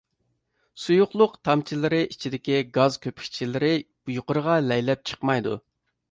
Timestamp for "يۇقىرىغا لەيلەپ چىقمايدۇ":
4.13-5.55